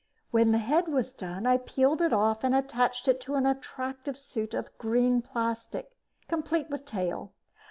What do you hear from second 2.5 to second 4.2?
attached it to an attractive